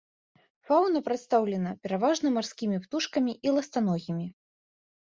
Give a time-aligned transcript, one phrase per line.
[0.69, 4.25] Фаўна прадстаўлена пераважна марскімі птушкамі і ластаногімі.